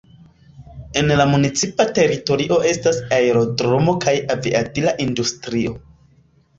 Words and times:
En 1.01 1.13
la 1.19 1.27
municipa 1.33 1.85
teritorio 1.99 2.59
estas 2.71 2.99
aerodromo 3.21 3.97
kaj 4.09 4.19
aviadila 4.39 4.99
industrio. 5.09 5.81